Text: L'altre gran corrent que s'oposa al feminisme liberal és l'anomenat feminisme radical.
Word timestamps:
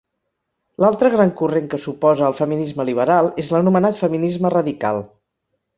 L'altre 0.83 1.11
gran 1.15 1.33
corrent 1.41 1.67
que 1.75 1.81
s'oposa 1.83 2.25
al 2.29 2.37
feminisme 2.41 2.89
liberal 2.91 3.33
és 3.45 3.53
l'anomenat 3.55 4.05
feminisme 4.05 4.55
radical. 4.61 5.07